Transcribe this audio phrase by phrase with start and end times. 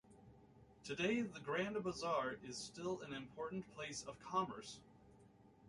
[0.83, 4.79] Today, the Grand Bazaar is still an important place of commerce.